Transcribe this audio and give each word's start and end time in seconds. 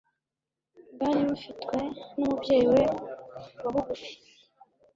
bwari 0.93 1.21
bufitwe 1.29 1.77
n'umubyeyi 2.17 2.65
we 2.73 2.83
wa 3.63 3.69
bugufi. 3.73 4.13